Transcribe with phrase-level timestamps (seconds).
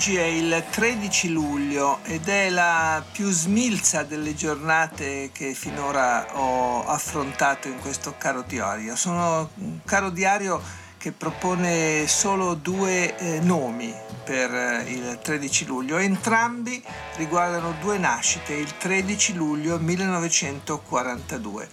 [0.00, 6.86] Oggi è il 13 luglio ed è la più smilza delle giornate che finora ho
[6.86, 8.96] affrontato in questo caro diario.
[8.96, 10.62] Sono un caro diario
[11.00, 13.90] che propone solo due eh, nomi
[14.22, 15.96] per eh, il 13 luglio.
[15.96, 16.84] Entrambi
[17.16, 21.68] riguardano due nascite, il 13 luglio 1942.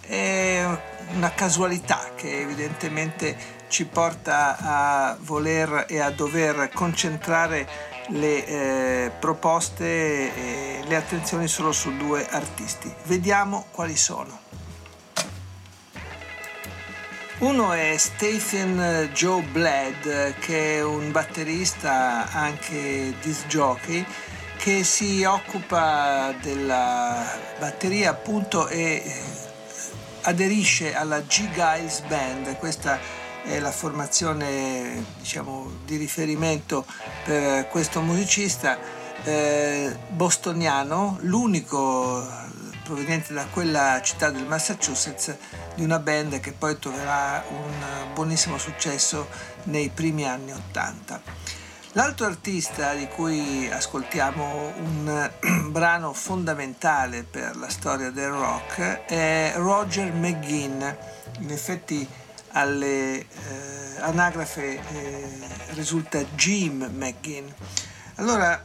[0.00, 0.66] È
[1.14, 7.68] una casualità che evidentemente ci porta a voler e a dover concentrare
[8.08, 12.92] le eh, proposte e le attenzioni solo su due artisti.
[13.04, 14.40] Vediamo quali sono.
[17.42, 24.06] Uno è Stephen Joe Bled, che è un batterista, anche disc jockey,
[24.58, 27.26] che si occupa della
[27.58, 29.22] batteria appunto e eh,
[30.20, 31.50] aderisce alla G.
[31.52, 33.00] Giles Band, questa
[33.42, 36.86] è la formazione diciamo, di riferimento
[37.24, 38.78] per questo musicista
[39.24, 42.24] eh, bostoniano, l'unico
[42.92, 45.34] proveniente da quella città del Massachusetts
[45.74, 49.28] di una band che poi troverà un buonissimo successo
[49.64, 51.22] nei primi anni Ottanta.
[51.92, 55.30] L'altro artista di cui ascoltiamo un
[55.72, 60.82] brano fondamentale per la storia del rock è Roger McGinn.
[61.38, 62.06] In effetti
[62.50, 63.26] alle eh,
[64.00, 65.28] anagrafe eh,
[65.70, 67.48] risulta Jim McGinn.
[68.16, 68.62] Allora,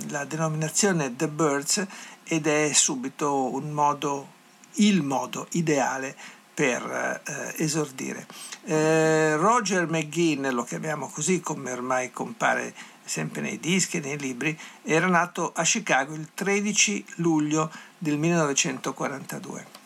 [0.08, 1.86] la, denominazione The Birds
[2.24, 4.28] ed è subito un modo,
[4.74, 6.16] il modo ideale
[6.52, 8.26] per eh, esordire.
[8.64, 14.58] Eh, Roger McGinn, lo chiamiamo così come ormai compare sempre nei dischi e nei libri,
[14.82, 19.78] era nato a Chicago il 13 luglio del 1942.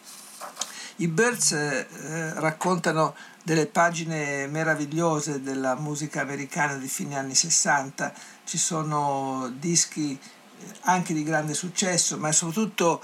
[0.96, 1.86] I Birds eh,
[2.34, 8.12] raccontano delle pagine meravigliose della musica americana di fine anni 60,
[8.44, 13.00] ci sono dischi eh, anche di grande successo, ma soprattutto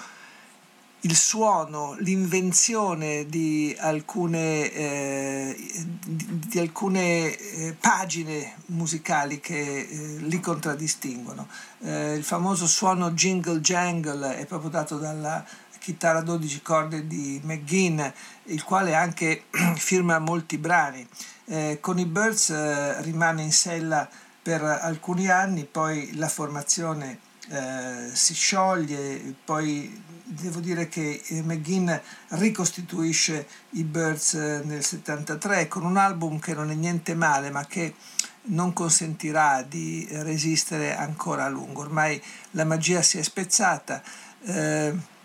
[1.02, 5.56] il suono, l'invenzione di alcune, eh,
[6.04, 11.48] di, di alcune eh, pagine musicali che eh, li contraddistinguono.
[11.82, 15.44] Eh, il famoso suono jingle jangle è proprio dato dalla
[15.78, 18.00] chitarra a 12 corde di McGinn,
[18.44, 19.44] il quale anche
[19.76, 21.06] firma molti brani.
[21.46, 24.08] Eh, con i Birds rimane in sella
[24.42, 31.90] per alcuni anni, poi la formazione eh, si scioglie, poi devo dire che eh, McGinn
[32.28, 37.64] ricostituisce i Birds eh, nel 73 con un album che non è niente male, ma
[37.66, 37.94] che
[38.42, 41.82] non consentirà di resistere ancora a lungo.
[41.82, 44.02] Ormai la magia si è spezzata.
[44.42, 45.18] Eh,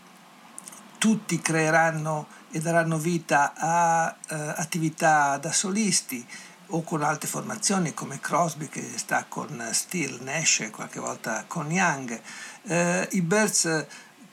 [0.98, 6.26] tutti creeranno e daranno vita a uh, attività da solisti
[6.68, 11.72] o con altre formazioni come Crosby che sta con Steele, Nash e qualche volta con
[11.72, 12.20] Young.
[12.64, 13.86] Uh, I Birds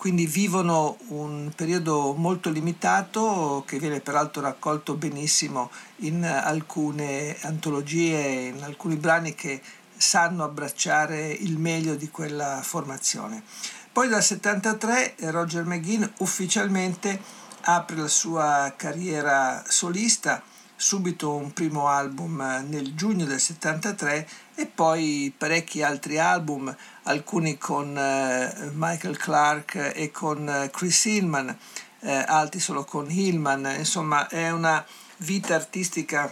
[0.02, 8.64] quindi vivono un periodo molto limitato che viene peraltro raccolto benissimo in alcune antologie, in
[8.64, 9.62] alcuni brani che
[9.96, 13.44] sanno abbracciare il meglio di quella formazione.
[13.92, 17.20] Poi dal 73 Roger McGinn ufficialmente
[17.60, 20.42] apre la sua carriera solista
[20.82, 26.74] subito un primo album nel giugno del 73 e poi parecchi altri album,
[27.04, 31.56] alcuni con eh, Michael Clark e con eh, Chris Hillman,
[32.00, 34.84] eh, altri solo con Hillman, insomma è una
[35.18, 36.30] vita artistica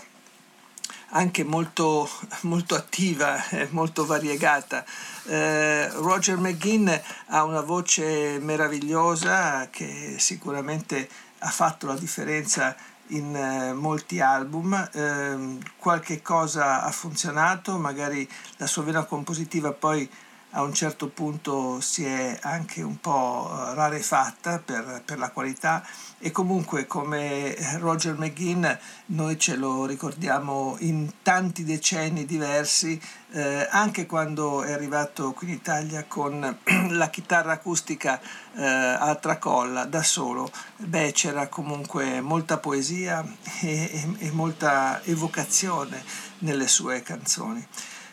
[1.10, 2.10] anche molto,
[2.40, 4.84] molto attiva e molto variegata.
[5.26, 6.90] Eh, Roger McGinn
[7.26, 11.08] ha una voce meravigliosa che sicuramente
[11.38, 12.76] ha fatto la differenza
[13.10, 20.08] in eh, molti album, eh, qualche cosa ha funzionato, magari la sua vena compositiva poi
[20.52, 25.84] a un certo punto si è anche un po' eh, rarefatta per, per, la qualità
[26.18, 28.66] e comunque come Roger McGinn
[29.06, 33.00] noi ce lo ricordiamo in tanti decenni diversi
[33.32, 36.58] eh, anche quando è arrivato qui in Italia con
[36.90, 38.20] la chitarra acustica
[38.56, 40.50] eh, a tracolla da solo.
[40.76, 43.24] Beh c'era comunque molta poesia
[43.60, 46.02] e, e, e molta evocazione
[46.38, 47.64] nelle sue canzoni.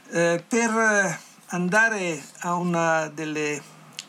[0.10, 3.62] Eh, per andare a una delle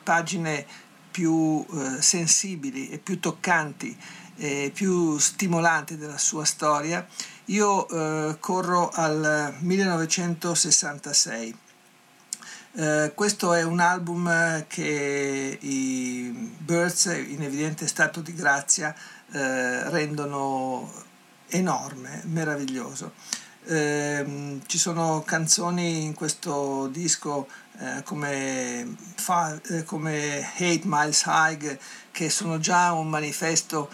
[0.02, 0.66] pagine
[1.10, 3.96] più eh, sensibili e più toccanti
[4.36, 7.06] e più stimolanti della sua storia,
[7.46, 11.58] io eh, corro al 1966.
[12.72, 18.94] Eh, questo è un album che i Birds in evidente stato di grazia
[19.32, 20.92] eh, rendono
[21.48, 23.12] enorme, meraviglioso.
[23.70, 27.46] Eh, ci sono canzoni in questo disco
[27.78, 31.78] eh, come, fa, eh, come Hate Miles High
[32.10, 33.90] che sono già un manifesto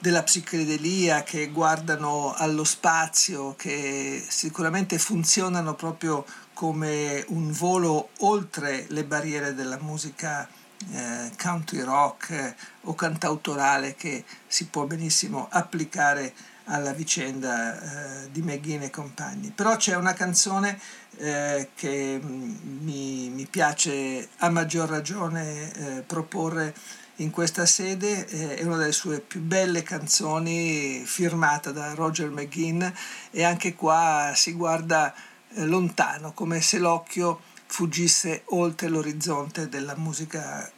[0.00, 9.04] della psichedelia che guardano allo spazio, che sicuramente funzionano proprio come un volo oltre le
[9.04, 10.48] barriere della musica
[10.92, 16.34] eh, country rock eh, o cantautorale che si può benissimo applicare
[16.64, 19.50] alla vicenda eh, di McGinn e compagni.
[19.54, 20.78] Però c'è una canzone
[21.16, 26.74] eh, che mm, mi, mi, piace a maggior ragione eh, proporre
[27.16, 32.82] in questa sede, eh, è una delle sue più belle canzoni firmata da Roger McGinn
[33.30, 35.14] e anche qua si guarda
[35.54, 40.70] eh, lontano, come se l'occhio fuggisse oltre l'orizzonte della musica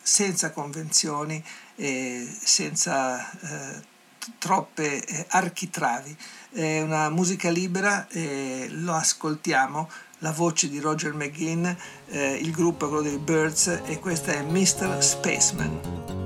[0.00, 1.42] senza convenzioni
[1.74, 3.94] e senza eh,
[4.38, 6.16] troppe eh, architravi.
[6.50, 9.88] È una musica libera e lo ascoltiamo,
[10.18, 11.66] la voce di Roger McGinn,
[12.08, 15.02] eh, il gruppo è quello dei Birds e questa è Mr.
[15.02, 16.24] Spaceman.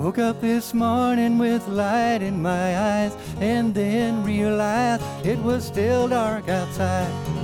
[0.00, 6.08] Woke up this morning with light in my eyes and then realized it was still
[6.08, 7.39] dark outside.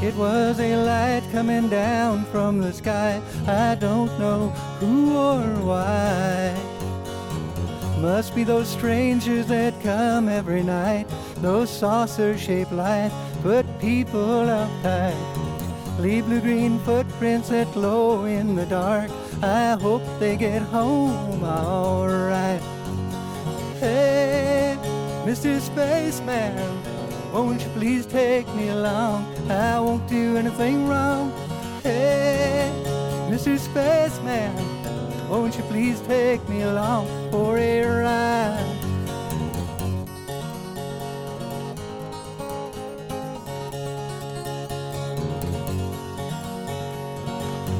[0.00, 3.20] It was a light coming down from the sky.
[3.48, 6.54] I don't know who or why.
[8.00, 11.06] Must be those strangers that come every night.
[11.42, 15.18] Those saucer shaped lights put people uptight.
[15.98, 19.10] Leave blue green footprints that glow in the dark.
[19.42, 22.62] I hope they get home alright.
[23.80, 24.76] Hey,
[25.26, 25.60] Mr.
[25.60, 26.87] Spaceman.
[27.32, 29.26] Won't you please take me along?
[29.50, 31.30] I won't do anything wrong.
[31.82, 32.72] Hey,
[33.30, 33.58] Mr.
[33.58, 34.54] Spaceman,
[35.28, 38.87] won't you please take me along for a ride?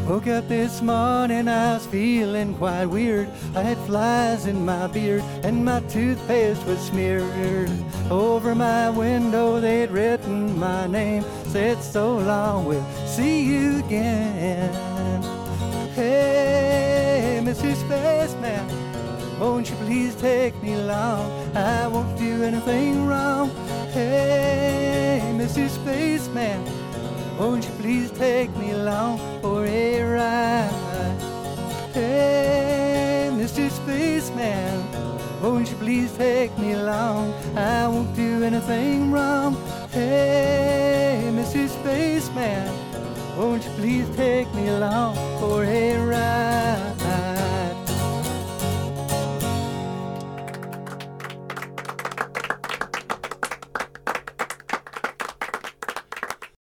[0.09, 3.29] Woke up this morning, I was feeling quite weird.
[3.55, 7.69] I had flies in my beard, and my toothpaste was smeared.
[8.11, 14.73] Over my window, they'd written my name, said so long, we'll see you again.
[15.93, 17.77] Hey, Mr.
[17.77, 18.67] Spaceman,
[19.39, 21.55] won't you please take me along?
[21.55, 23.51] I won't do anything wrong.
[23.93, 25.69] Hey, Mr.
[25.69, 26.78] Spaceman.
[27.39, 31.21] Won't you please take me along for a ride?
[31.95, 33.71] Hey, Mr.
[33.71, 34.85] Spaceman,
[35.41, 37.33] won't you please take me along?
[37.57, 39.55] I won't do anything wrong.
[39.93, 41.69] Hey, Mr.
[41.69, 42.67] Spaceman,
[43.37, 46.98] won't you please take me along for a ride?